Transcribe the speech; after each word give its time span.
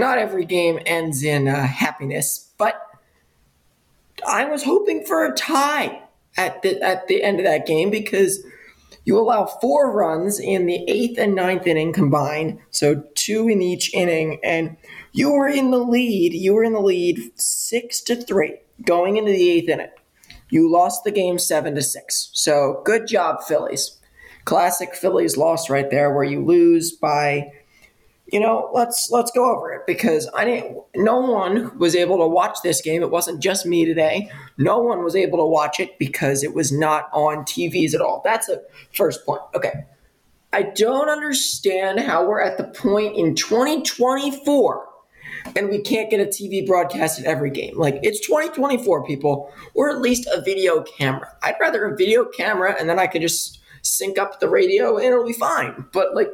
not 0.00 0.18
every 0.18 0.44
game 0.44 0.80
ends 0.86 1.22
in 1.22 1.46
uh, 1.46 1.66
happiness, 1.66 2.50
but 2.58 2.80
I 4.26 4.44
was 4.44 4.64
hoping 4.64 5.04
for 5.04 5.24
a 5.24 5.34
tie 5.34 6.02
at 6.36 6.62
the 6.62 6.80
at 6.82 7.06
the 7.08 7.22
end 7.22 7.38
of 7.38 7.44
that 7.44 7.66
game 7.66 7.90
because 7.90 8.44
you 9.04 9.18
allow 9.18 9.46
four 9.46 9.92
runs 9.92 10.38
in 10.38 10.66
the 10.66 10.84
eighth 10.88 11.18
and 11.18 11.34
ninth 11.34 11.66
inning 11.66 11.92
combined, 11.92 12.58
so 12.70 13.02
two 13.14 13.48
in 13.48 13.62
each 13.62 13.92
inning, 13.94 14.40
and 14.44 14.76
you 15.12 15.32
were 15.32 15.48
in 15.48 15.70
the 15.70 15.78
lead. 15.78 16.34
You 16.34 16.54
were 16.54 16.64
in 16.64 16.72
the 16.72 16.80
lead 16.80 17.18
six 17.40 18.00
to 18.02 18.16
three 18.16 18.56
going 18.84 19.16
into 19.16 19.32
the 19.32 19.50
eighth 19.50 19.68
inning. 19.68 19.90
You 20.50 20.70
lost 20.70 21.04
the 21.04 21.12
game 21.12 21.38
seven 21.38 21.74
to 21.76 21.82
six. 21.82 22.30
So 22.32 22.82
good 22.84 23.06
job, 23.06 23.42
Phillies. 23.42 23.98
Classic 24.44 24.94
Phillies 24.94 25.36
loss 25.36 25.70
right 25.70 25.90
there, 25.90 26.12
where 26.12 26.24
you 26.24 26.44
lose 26.44 26.92
by 26.92 27.52
you 28.32 28.40
know, 28.40 28.70
let's 28.72 29.10
let's 29.10 29.30
go 29.30 29.54
over 29.54 29.72
it 29.72 29.86
because 29.86 30.28
I 30.34 30.44
didn't. 30.44 30.78
No 30.94 31.18
one 31.18 31.76
was 31.78 31.96
able 31.96 32.18
to 32.18 32.26
watch 32.26 32.58
this 32.62 32.80
game. 32.80 33.02
It 33.02 33.10
wasn't 33.10 33.42
just 33.42 33.66
me 33.66 33.84
today. 33.84 34.30
No 34.58 34.78
one 34.78 35.02
was 35.02 35.16
able 35.16 35.38
to 35.38 35.44
watch 35.44 35.80
it 35.80 35.98
because 35.98 36.42
it 36.42 36.54
was 36.54 36.70
not 36.70 37.08
on 37.12 37.38
TVs 37.44 37.94
at 37.94 38.00
all. 38.00 38.22
That's 38.24 38.48
a 38.48 38.60
first 38.92 39.24
point. 39.26 39.42
Okay, 39.54 39.84
I 40.52 40.62
don't 40.62 41.08
understand 41.08 42.00
how 42.00 42.26
we're 42.26 42.40
at 42.40 42.56
the 42.56 42.64
point 42.64 43.16
in 43.16 43.34
2024 43.34 44.86
and 45.56 45.68
we 45.68 45.80
can't 45.80 46.10
get 46.10 46.20
a 46.20 46.26
TV 46.26 46.66
broadcast 46.66 47.20
at 47.20 47.26
every 47.26 47.50
game. 47.50 47.78
Like 47.78 47.98
it's 48.02 48.20
2024, 48.20 49.06
people, 49.06 49.52
or 49.74 49.90
at 49.90 50.00
least 50.00 50.28
a 50.32 50.40
video 50.40 50.82
camera. 50.82 51.34
I'd 51.42 51.56
rather 51.60 51.84
a 51.84 51.96
video 51.96 52.24
camera 52.24 52.76
and 52.78 52.88
then 52.88 52.98
I 52.98 53.06
could 53.06 53.22
just 53.22 53.60
sync 53.82 54.18
up 54.18 54.40
the 54.40 54.48
radio 54.48 54.96
and 54.96 55.06
it'll 55.06 55.26
be 55.26 55.32
fine. 55.32 55.86
But 55.92 56.14
like 56.14 56.30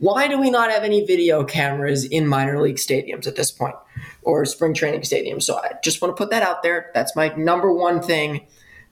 why 0.00 0.28
do 0.28 0.40
we 0.40 0.50
not 0.50 0.70
have 0.70 0.82
any 0.82 1.04
video 1.04 1.44
cameras 1.44 2.04
in 2.04 2.26
minor 2.26 2.60
league 2.60 2.76
stadiums 2.76 3.26
at 3.26 3.36
this 3.36 3.50
point 3.50 3.76
or 4.22 4.44
spring 4.46 4.72
training 4.72 5.02
stadiums? 5.02 5.42
So 5.42 5.58
I 5.58 5.72
just 5.84 6.00
want 6.00 6.16
to 6.16 6.20
put 6.20 6.30
that 6.30 6.42
out 6.42 6.62
there. 6.62 6.90
That's 6.94 7.14
my 7.14 7.28
number 7.36 7.72
one 7.72 8.00
thing 8.00 8.46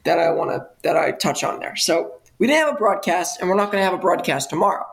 that 0.05 0.19
I 0.19 0.31
want 0.31 0.51
to 0.51 0.67
that 0.83 0.97
I 0.97 1.13
touch 1.13 1.43
on 1.43 1.61
there. 1.61 1.77
So 1.77 2.13
we 2.39 2.47
didn't 2.47 2.67
have 2.67 2.75
a 2.75 2.79
broadcast, 2.79 3.41
and 3.41 3.49
we're 3.49 3.57
not 3.57 3.73
going 3.73 3.81
to 3.81 3.85
have 3.85 3.95
a 3.95 3.99
broadcast 3.99 4.51
tomorrow. 4.51 4.85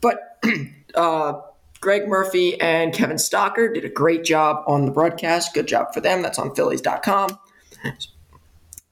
But 0.00 0.38
uh, 0.94 1.40
Greg 1.80 2.08
Murphy 2.08 2.60
and 2.60 2.94
Kevin 2.94 3.16
Stocker 3.16 3.72
did 3.74 3.84
a 3.84 3.88
great 3.88 4.24
job 4.24 4.62
on 4.66 4.86
the 4.86 4.92
broadcast. 4.92 5.54
Good 5.54 5.66
job 5.66 5.92
for 5.92 6.00
them. 6.00 6.22
That's 6.22 6.38
on 6.38 6.54
Phillies.com. 6.54 7.36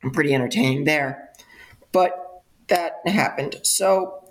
I'm 0.02 0.10
pretty 0.10 0.34
entertaining 0.34 0.84
there. 0.84 1.30
But 1.92 2.42
that 2.68 3.00
happened. 3.06 3.56
So 3.62 4.25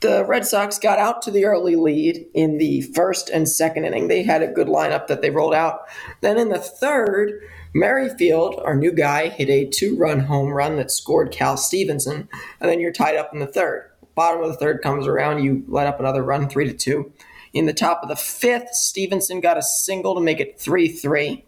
the 0.00 0.24
Red 0.24 0.46
Sox 0.46 0.78
got 0.78 0.98
out 0.98 1.22
to 1.22 1.30
the 1.30 1.44
early 1.44 1.76
lead 1.76 2.26
in 2.34 2.58
the 2.58 2.82
first 2.82 3.30
and 3.30 3.48
second 3.48 3.84
inning. 3.84 4.08
They 4.08 4.22
had 4.22 4.42
a 4.42 4.52
good 4.52 4.68
lineup 4.68 5.06
that 5.08 5.22
they 5.22 5.30
rolled 5.30 5.54
out. 5.54 5.82
Then 6.20 6.38
in 6.38 6.48
the 6.48 6.58
third, 6.58 7.42
Merrifield, 7.74 8.60
our 8.64 8.76
new 8.76 8.92
guy, 8.92 9.28
hit 9.28 9.48
a 9.48 9.66
two 9.66 9.96
run 9.96 10.20
home 10.20 10.50
run 10.50 10.76
that 10.76 10.90
scored 10.90 11.32
Cal 11.32 11.56
Stevenson, 11.56 12.28
and 12.60 12.70
then 12.70 12.80
you're 12.80 12.92
tied 12.92 13.16
up 13.16 13.32
in 13.32 13.40
the 13.40 13.46
third. 13.46 13.90
Bottom 14.14 14.42
of 14.42 14.50
the 14.50 14.56
third 14.56 14.82
comes 14.82 15.06
around, 15.06 15.44
you 15.44 15.64
let 15.68 15.86
up 15.86 16.00
another 16.00 16.22
run, 16.22 16.48
three 16.48 16.66
to 16.66 16.74
two. 16.74 17.12
In 17.52 17.66
the 17.66 17.72
top 17.72 18.02
of 18.02 18.08
the 18.08 18.16
fifth, 18.16 18.74
Stevenson 18.74 19.40
got 19.40 19.56
a 19.56 19.62
single 19.62 20.14
to 20.14 20.20
make 20.20 20.40
it 20.40 20.60
3 20.60 20.88
3. 20.88 21.44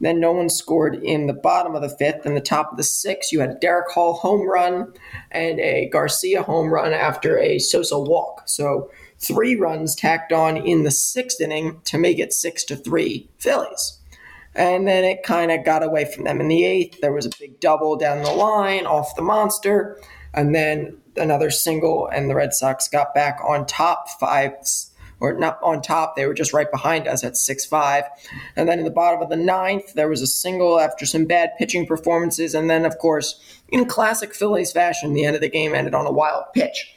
Then 0.00 0.20
no 0.20 0.32
one 0.32 0.48
scored 0.48 0.94
in 0.94 1.26
the 1.26 1.32
bottom 1.32 1.74
of 1.74 1.82
the 1.82 1.88
fifth. 1.88 2.24
In 2.24 2.34
the 2.34 2.40
top 2.40 2.70
of 2.70 2.76
the 2.76 2.84
sixth, 2.84 3.32
you 3.32 3.40
had 3.40 3.50
a 3.50 3.54
Darick 3.56 3.90
Hall 3.92 4.14
home 4.14 4.48
run 4.48 4.92
and 5.30 5.58
a 5.58 5.88
Garcia 5.88 6.42
home 6.42 6.72
run 6.72 6.92
after 6.92 7.38
a 7.38 7.58
Sosa 7.58 7.98
walk. 7.98 8.42
So 8.46 8.90
three 9.18 9.56
runs 9.56 9.96
tacked 9.96 10.32
on 10.32 10.56
in 10.56 10.84
the 10.84 10.90
sixth 10.90 11.40
inning 11.40 11.80
to 11.84 11.98
make 11.98 12.18
it 12.18 12.32
six 12.32 12.64
to 12.64 12.76
three 12.76 13.28
Phillies. 13.38 13.98
And 14.54 14.88
then 14.88 15.04
it 15.04 15.22
kind 15.22 15.50
of 15.50 15.64
got 15.64 15.82
away 15.82 16.04
from 16.04 16.24
them. 16.24 16.40
In 16.40 16.48
the 16.48 16.64
eighth, 16.64 17.00
there 17.00 17.12
was 17.12 17.26
a 17.26 17.30
big 17.38 17.60
double 17.60 17.96
down 17.96 18.22
the 18.22 18.30
line 18.30 18.86
off 18.86 19.14
the 19.14 19.22
monster, 19.22 20.00
and 20.34 20.54
then 20.54 20.98
another 21.16 21.50
single, 21.50 22.08
and 22.08 22.28
the 22.28 22.34
Red 22.34 22.52
Sox 22.54 22.88
got 22.88 23.14
back 23.14 23.38
on 23.46 23.66
top 23.66 24.08
five 24.08 24.52
or 25.20 25.34
not 25.34 25.58
on 25.62 25.82
top. 25.82 26.16
They 26.16 26.26
were 26.26 26.34
just 26.34 26.52
right 26.52 26.70
behind 26.70 27.08
us 27.08 27.24
at 27.24 27.36
6 27.36 27.66
5. 27.66 28.04
And 28.56 28.68
then 28.68 28.78
in 28.78 28.84
the 28.84 28.90
bottom 28.90 29.20
of 29.20 29.28
the 29.28 29.36
ninth, 29.36 29.94
there 29.94 30.08
was 30.08 30.22
a 30.22 30.26
single 30.26 30.80
after 30.80 31.06
some 31.06 31.24
bad 31.24 31.50
pitching 31.58 31.86
performances. 31.86 32.54
And 32.54 32.68
then, 32.68 32.84
of 32.84 32.98
course, 32.98 33.40
in 33.68 33.86
classic 33.86 34.34
Phillies 34.34 34.72
fashion, 34.72 35.14
the 35.14 35.24
end 35.24 35.36
of 35.36 35.42
the 35.42 35.48
game 35.48 35.74
ended 35.74 35.94
on 35.94 36.06
a 36.06 36.12
wild 36.12 36.44
pitch. 36.54 36.94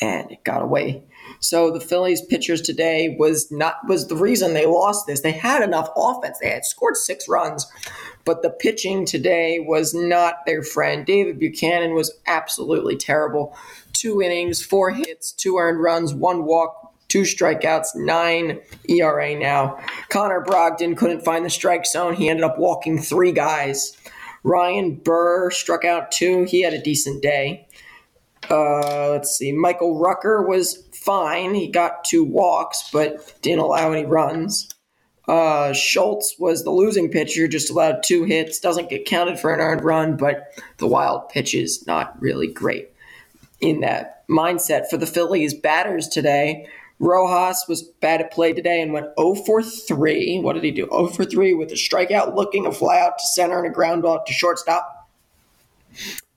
And 0.00 0.30
it 0.30 0.44
got 0.44 0.62
away. 0.62 1.02
So 1.40 1.70
the 1.70 1.80
Phillies 1.80 2.22
pitchers 2.22 2.60
today 2.60 3.16
was 3.18 3.50
not 3.50 3.76
was 3.88 4.06
the 4.06 4.16
reason 4.16 4.54
they 4.54 4.66
lost 4.66 5.06
this. 5.06 5.20
They 5.20 5.32
had 5.32 5.62
enough 5.62 5.88
offense. 5.96 6.38
They 6.38 6.50
had 6.50 6.64
scored 6.64 6.96
six 6.96 7.28
runs, 7.28 7.66
but 8.24 8.42
the 8.42 8.50
pitching 8.50 9.04
today 9.04 9.58
was 9.58 9.92
not 9.92 10.46
their 10.46 10.62
friend. 10.62 11.04
David 11.04 11.38
Buchanan 11.38 11.94
was 11.94 12.12
absolutely 12.26 12.96
terrible. 12.96 13.56
Two 13.92 14.22
innings, 14.22 14.62
four 14.62 14.90
hits, 14.90 15.32
two 15.32 15.58
earned 15.58 15.82
runs, 15.82 16.14
one 16.14 16.44
walk, 16.44 16.91
two 17.12 17.22
strikeouts, 17.22 17.88
nine 17.94 18.58
ERA 18.88 19.38
now. 19.38 19.78
Connor 20.08 20.42
Brogdon 20.42 20.96
couldn't 20.96 21.20
find 21.20 21.44
the 21.44 21.50
strike 21.50 21.84
zone. 21.84 22.14
He 22.14 22.30
ended 22.30 22.42
up 22.42 22.58
walking 22.58 22.98
three 22.98 23.32
guys. 23.32 23.94
Ryan 24.44 24.94
Burr 24.94 25.50
struck 25.50 25.84
out 25.84 26.10
two. 26.10 26.44
He 26.44 26.62
had 26.62 26.72
a 26.72 26.80
decent 26.80 27.22
day. 27.22 27.68
Uh, 28.50 29.10
let's 29.10 29.36
see. 29.36 29.52
Michael 29.52 29.98
Rucker 29.98 30.42
was 30.42 30.88
fine. 30.94 31.52
He 31.54 31.68
got 31.68 32.04
two 32.04 32.24
walks, 32.24 32.88
but 32.90 33.40
didn't 33.42 33.60
allow 33.60 33.92
any 33.92 34.06
runs. 34.06 34.70
Uh, 35.28 35.74
Schultz 35.74 36.36
was 36.38 36.64
the 36.64 36.70
losing 36.70 37.10
pitcher, 37.10 37.46
just 37.46 37.70
allowed 37.70 38.02
two 38.02 38.24
hits. 38.24 38.58
Doesn't 38.58 38.88
get 38.88 39.04
counted 39.04 39.38
for 39.38 39.52
an 39.52 39.60
earned 39.60 39.84
run, 39.84 40.16
but 40.16 40.48
the 40.78 40.86
wild 40.86 41.28
pitch 41.28 41.54
is 41.54 41.86
not 41.86 42.20
really 42.22 42.48
great 42.48 42.88
in 43.60 43.80
that 43.80 44.26
mindset 44.28 44.88
for 44.88 44.96
the 44.96 45.06
Phillies 45.06 45.52
batters 45.52 46.08
today. 46.08 46.66
Rojas 47.02 47.66
was 47.68 47.82
bad 47.82 48.20
at 48.20 48.30
play 48.30 48.52
today 48.52 48.80
and 48.80 48.92
went 48.92 49.08
0 49.18 49.34
for 49.34 49.60
3. 49.60 50.38
What 50.38 50.52
did 50.52 50.62
he 50.62 50.70
do? 50.70 50.88
0 50.88 51.08
for 51.08 51.24
3 51.24 51.52
with 51.54 51.72
a 51.72 51.74
strikeout, 51.74 52.36
looking 52.36 52.64
a 52.64 52.70
fly 52.70 53.00
out 53.00 53.18
to 53.18 53.26
center 53.26 53.58
and 53.58 53.66
a 53.66 53.74
ground 53.74 54.02
ball 54.02 54.22
to 54.24 54.32
shortstop. 54.32 55.08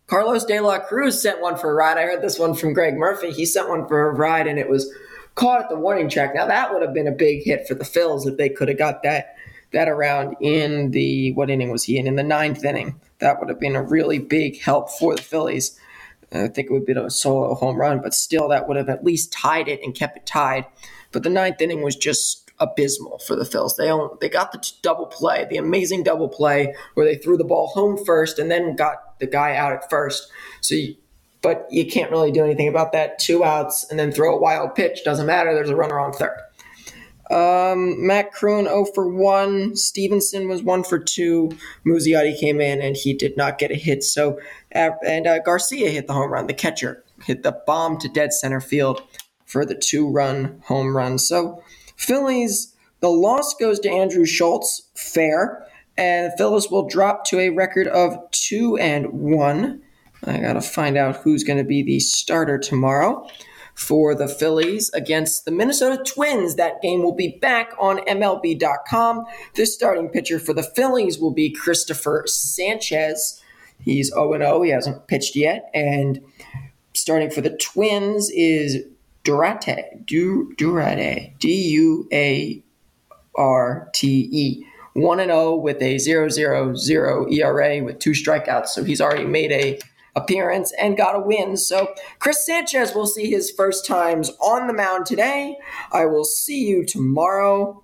Carlos 0.07 0.43
De 0.43 0.59
La 0.59 0.79
Cruz 0.79 1.21
sent 1.21 1.39
one 1.39 1.55
for 1.55 1.69
a 1.69 1.75
ride. 1.75 1.99
I 1.99 2.03
heard 2.03 2.23
this 2.23 2.39
one 2.39 2.55
from 2.55 2.73
Greg 2.73 2.95
Murphy. 2.95 3.31
He 3.31 3.45
sent 3.45 3.69
one 3.69 3.87
for 3.87 4.09
a 4.09 4.13
ride 4.13 4.47
and 4.47 4.57
it 4.57 4.67
was 4.67 4.91
caught 5.35 5.61
at 5.61 5.69
the 5.69 5.75
warning 5.75 6.09
track. 6.09 6.33
Now 6.33 6.47
that 6.47 6.73
would 6.73 6.81
have 6.81 6.95
been 6.95 7.07
a 7.07 7.11
big 7.11 7.43
hit 7.43 7.67
for 7.67 7.75
the 7.75 7.83
Phils 7.83 8.25
if 8.25 8.37
they 8.37 8.49
could 8.49 8.67
have 8.67 8.79
got 8.79 9.03
that 9.03 9.35
that 9.71 9.87
around 9.87 10.35
in 10.41 10.91
the 10.91 11.31
what 11.33 11.51
inning 11.51 11.69
was 11.69 11.83
he 11.83 11.99
in? 11.99 12.07
In 12.07 12.15
the 12.15 12.23
ninth 12.23 12.65
inning. 12.65 12.99
That 13.19 13.39
would 13.39 13.49
have 13.49 13.59
been 13.59 13.75
a 13.75 13.83
really 13.83 14.17
big 14.17 14.59
help 14.59 14.89
for 14.89 15.15
the 15.15 15.21
Phillies. 15.21 15.79
I 16.35 16.47
think 16.47 16.69
it 16.69 16.73
would 16.73 16.85
be 16.85 16.93
a 16.93 17.09
solo 17.09 17.53
home 17.55 17.77
run, 17.77 18.01
but 18.01 18.13
still, 18.13 18.49
that 18.49 18.67
would 18.67 18.77
have 18.77 18.89
at 18.89 19.03
least 19.03 19.31
tied 19.31 19.67
it 19.67 19.81
and 19.83 19.95
kept 19.95 20.17
it 20.17 20.25
tied. 20.25 20.65
But 21.11 21.23
the 21.23 21.29
ninth 21.29 21.61
inning 21.61 21.81
was 21.81 21.95
just 21.95 22.51
abysmal 22.59 23.19
for 23.19 23.35
the 23.35 23.43
Phils. 23.43 23.75
They 23.75 23.89
own, 23.89 24.17
they 24.21 24.29
got 24.29 24.51
the 24.51 24.71
double 24.81 25.07
play, 25.07 25.45
the 25.49 25.57
amazing 25.57 26.03
double 26.03 26.29
play 26.29 26.73
where 26.93 27.05
they 27.05 27.15
threw 27.15 27.37
the 27.37 27.43
ball 27.43 27.67
home 27.67 28.03
first 28.03 28.39
and 28.39 28.49
then 28.49 28.75
got 28.75 29.19
the 29.19 29.27
guy 29.27 29.55
out 29.55 29.73
at 29.73 29.89
first. 29.89 30.29
So, 30.61 30.75
you, 30.75 30.95
but 31.41 31.67
you 31.69 31.85
can't 31.85 32.11
really 32.11 32.31
do 32.31 32.43
anything 32.43 32.67
about 32.67 32.91
that. 32.93 33.19
Two 33.19 33.43
outs 33.43 33.85
and 33.89 33.99
then 33.99 34.11
throw 34.11 34.35
a 34.35 34.39
wild 34.39 34.73
pitch 34.73 35.03
doesn't 35.03 35.27
matter. 35.27 35.53
There's 35.53 35.69
a 35.69 35.75
runner 35.75 35.99
on 35.99 36.11
third. 36.11 36.39
Um, 37.31 38.05
Matt 38.05 38.33
Kroon 38.33 38.65
0 38.65 38.85
for 38.93 39.07
1. 39.07 39.75
Stevenson 39.75 40.47
was 40.47 40.61
1 40.61 40.83
for 40.83 40.99
2. 40.99 41.49
Muzziotti 41.85 42.39
came 42.39 42.61
in 42.61 42.81
and 42.81 42.95
he 42.95 43.13
did 43.13 43.35
not 43.35 43.57
get 43.57 43.71
a 43.71 43.75
hit. 43.75 44.03
So, 44.03 44.39
and 44.71 45.27
uh, 45.27 45.39
Garcia 45.39 45.89
hit 45.89 46.07
the 46.07 46.13
home 46.13 46.31
run. 46.31 46.47
The 46.47 46.53
catcher 46.53 47.03
hit 47.23 47.43
the 47.43 47.59
bomb 47.65 47.97
to 47.99 48.09
dead 48.09 48.33
center 48.33 48.61
field 48.61 49.01
for 49.45 49.65
the 49.65 49.75
two 49.75 50.09
run 50.09 50.61
home 50.65 50.95
run. 50.95 51.17
So, 51.17 51.63
Phillies, 51.95 52.75
the 52.99 53.09
loss 53.09 53.53
goes 53.55 53.79
to 53.81 53.89
Andrew 53.89 54.25
Schultz, 54.25 54.89
fair. 54.95 55.65
And 55.97 56.33
Phillies 56.37 56.69
will 56.69 56.87
drop 56.87 57.23
to 57.25 57.39
a 57.39 57.49
record 57.49 57.87
of 57.87 58.17
2 58.31 58.77
and 58.77 59.07
1. 59.13 59.81
I 60.25 60.39
got 60.39 60.53
to 60.53 60.61
find 60.61 60.97
out 60.97 61.17
who's 61.17 61.43
going 61.43 61.57
to 61.57 61.63
be 61.63 61.83
the 61.83 61.99
starter 61.99 62.57
tomorrow 62.57 63.27
for 63.75 64.15
the 64.15 64.27
Phillies 64.27 64.89
against 64.93 65.45
the 65.45 65.51
Minnesota 65.51 66.01
Twins. 66.03 66.55
That 66.55 66.81
game 66.81 67.03
will 67.03 67.13
be 67.13 67.37
back 67.41 67.73
on 67.77 67.99
MLB.com. 67.99 69.25
This 69.53 69.73
starting 69.73 70.09
pitcher 70.09 70.39
for 70.39 70.53
the 70.53 70.63
Phillies 70.63 71.19
will 71.19 71.33
be 71.33 71.51
Christopher 71.51 72.23
Sanchez. 72.25 73.41
He's 73.79 74.09
0 74.09 74.37
0. 74.37 74.61
He 74.61 74.71
hasn't 74.71 75.07
pitched 75.07 75.35
yet. 75.35 75.69
And 75.73 76.21
starting 76.93 77.29
for 77.29 77.41
the 77.41 77.55
Twins 77.57 78.31
is 78.31 78.83
Durate. 79.23 80.05
Du, 80.05 80.53
Durate. 80.57 81.37
D 81.39 81.53
U 81.69 82.07
A 82.11 82.63
R 83.35 83.89
T 83.93 84.29
E. 84.31 84.65
1 84.93 85.17
0 85.17 85.55
with 85.55 85.81
a 85.81 85.97
0 85.97 86.29
0 86.29 86.75
0 86.75 87.27
ERA 87.29 87.83
with 87.83 87.99
two 87.99 88.11
strikeouts. 88.11 88.67
So 88.67 88.85
he's 88.85 89.01
already 89.01 89.25
made 89.25 89.51
a 89.51 89.77
appearance 90.15 90.71
and 90.79 90.97
got 90.97 91.15
a 91.15 91.19
win. 91.19 91.57
So 91.57 91.93
Chris 92.19 92.45
Sanchez 92.45 92.93
will 92.95 93.07
see 93.07 93.29
his 93.29 93.51
first 93.51 93.85
times 93.85 94.31
on 94.41 94.67
the 94.67 94.73
mound 94.73 95.05
today. 95.05 95.57
I 95.91 96.05
will 96.05 96.25
see 96.25 96.65
you 96.67 96.85
tomorrow. 96.85 97.81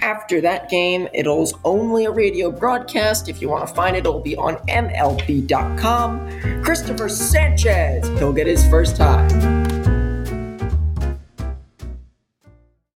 after 0.00 0.40
that 0.40 0.68
game, 0.68 1.08
it'll 1.14 1.48
only 1.64 2.06
a 2.06 2.10
radio 2.10 2.50
broadcast. 2.50 3.28
If 3.28 3.40
you 3.40 3.48
want 3.48 3.68
to 3.68 3.72
find 3.72 3.94
it, 3.94 4.00
it'll 4.00 4.20
be 4.20 4.36
on 4.36 4.56
MLB.com. 4.66 6.62
Christopher 6.62 7.08
Sanchez, 7.08 8.08
he'll 8.18 8.32
get 8.32 8.48
his 8.48 8.66
first 8.68 8.96
time. 8.96 9.81